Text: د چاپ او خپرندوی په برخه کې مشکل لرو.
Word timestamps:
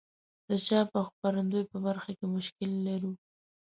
د 0.47 0.49
چاپ 0.67 0.89
او 0.97 1.03
خپرندوی 1.09 1.63
په 1.71 1.77
برخه 1.85 2.11
کې 2.17 2.25
مشکل 2.35 2.71
لرو. 2.87 3.11